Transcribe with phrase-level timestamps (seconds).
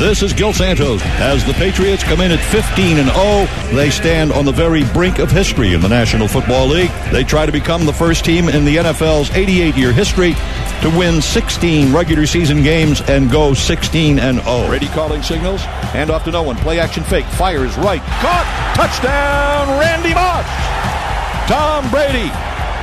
[0.00, 1.02] This is Gil Santos.
[1.20, 5.18] As the Patriots come in at 15 and 0, they stand on the very brink
[5.18, 6.90] of history in the National Football League.
[7.12, 10.32] They try to become the first team in the NFL's 88 year history
[10.80, 14.68] to win 16 regular season games and go 16 and 0.
[14.68, 15.60] Brady calling signals.
[15.60, 16.56] Hand off to no one.
[16.56, 17.26] Play action fake.
[17.26, 18.00] Fires right.
[18.00, 18.72] Caught.
[18.76, 19.78] Touchdown.
[19.78, 20.46] Randy Moss.
[21.46, 22.30] Tom Brady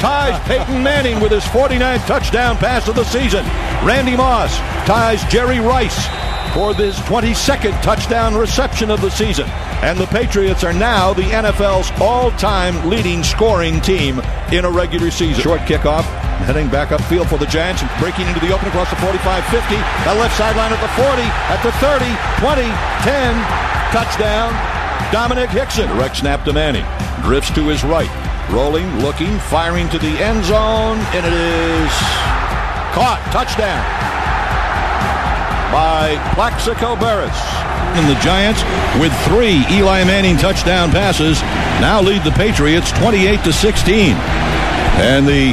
[0.00, 3.44] ties Peyton Manning with his 49th touchdown pass of the season.
[3.86, 4.56] Randy Moss
[4.86, 6.08] ties Jerry Rice
[6.52, 9.48] for this 22nd touchdown reception of the season.
[9.82, 14.20] And the Patriots are now the NFL's all-time leading scoring team
[14.52, 15.42] in a regular season.
[15.42, 16.04] Short kickoff,
[16.44, 20.16] heading back upfield for the Giants, and breaking into the open across the 45-50, that
[20.20, 22.04] left sideline at the 40, at the 30,
[22.44, 22.68] 20,
[23.00, 23.34] 10,
[23.90, 24.52] touchdown.
[25.10, 26.84] Domenik Hixon, direct snap to Manning,
[27.22, 28.10] drifts to his right,
[28.50, 31.92] rolling, looking, firing to the end zone, and it is
[32.92, 33.20] caught.
[33.32, 34.21] Touchdown
[35.72, 37.34] by Plaxico Burress.
[37.96, 38.62] And the Giants,
[39.00, 41.40] with three Eli Manning touchdown passes,
[41.80, 44.14] now lead the Patriots 28 to 16.
[45.00, 45.52] And the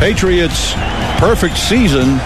[0.00, 0.72] Patriots'
[1.18, 2.18] perfect season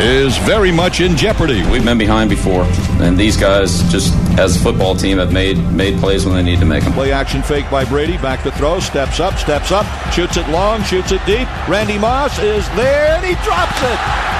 [0.00, 1.62] is very much in jeopardy.
[1.70, 2.64] We've been behind before,
[3.00, 6.60] and these guys, just as a football team, have made made plays when they need
[6.60, 6.92] to make them.
[6.94, 10.82] Play action fake by Brady, back to throw, steps up, steps up, shoots it long,
[10.84, 11.48] shoots it deep.
[11.68, 14.37] Randy Moss is there, and he drops it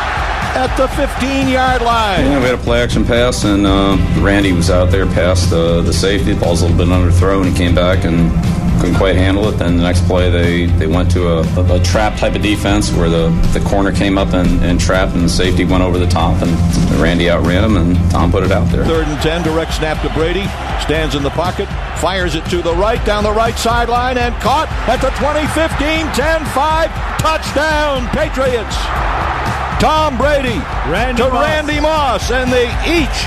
[0.59, 2.25] at the 15 yard line.
[2.27, 5.83] Yeah, we had a play action pass, and uh, Randy was out there past uh,
[5.83, 6.33] the safety.
[6.33, 7.49] The ball's a little bit underthrown.
[7.49, 8.33] He came back and
[8.81, 9.53] couldn't quite handle it.
[9.53, 12.93] Then the next play, they, they went to a, a, a trap type of defense
[12.93, 16.09] where the, the corner came up and, and trapped, and the safety went over the
[16.09, 16.51] top, and
[17.01, 18.85] Randy outran him, and Tom put it out there.
[18.85, 20.47] Third and 10, direct snap to Brady.
[20.83, 21.69] Stands in the pocket,
[22.01, 26.45] fires it to the right, down the right sideline, and caught at the 2015 10
[26.47, 27.19] 5.
[27.21, 29.58] Touchdown, Patriots.
[29.81, 30.59] Tom Brady
[30.91, 31.45] Randy to Moss.
[31.45, 33.19] Randy Moss, and they each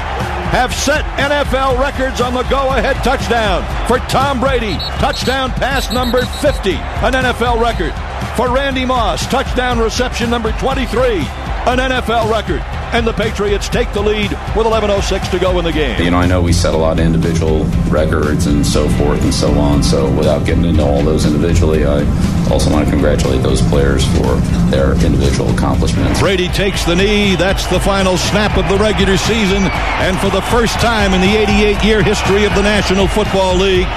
[0.52, 3.64] have set NFL records on the go-ahead touchdown.
[3.88, 7.94] For Tom Brady, touchdown pass number 50, an NFL record.
[8.36, 12.81] For Randy Moss, touchdown reception number 23, an NFL record.
[12.94, 16.02] And the Patriots take the lead with 11.06 to go in the game.
[16.02, 19.34] You know, I know we set a lot of individual records and so forth and
[19.34, 19.82] so on.
[19.82, 22.04] So without getting into all those individually, I
[22.52, 24.36] also want to congratulate those players for
[24.70, 26.20] their individual accomplishments.
[26.20, 27.36] Brady takes the knee.
[27.36, 29.64] That's the final snap of the regular season.
[30.04, 33.88] And for the first time in the 88 year history of the National Football League,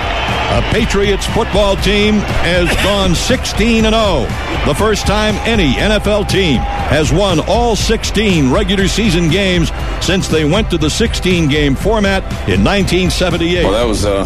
[0.54, 2.14] a Patriots football team
[2.44, 4.26] has gone 16 and 0.
[4.66, 10.44] The first time any NFL team has won all 16 regular season games since they
[10.44, 13.64] went to the 16 game format in 1978.
[13.64, 14.24] Well, that was uh,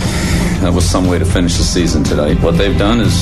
[0.60, 2.34] that was some way to finish the season today.
[2.36, 3.14] What they've done is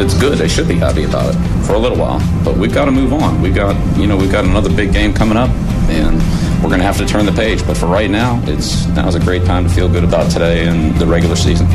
[0.00, 0.38] it's good.
[0.38, 3.12] They should be happy about it for a little while, but we've got to move
[3.12, 3.40] on.
[3.40, 5.50] We've got you know we've got another big game coming up,
[5.90, 6.16] and
[6.62, 7.64] we're going to have to turn the page.
[7.66, 10.96] But for right now, it's now's a great time to feel good about today and
[10.96, 11.68] the regular season.